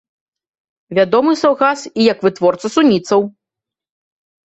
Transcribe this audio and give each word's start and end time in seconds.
Вядомы 0.99 1.31
саўгас 1.43 1.79
і 1.99 2.09
як 2.11 2.19
вытворца 2.27 2.67
суніцаў. 2.79 3.21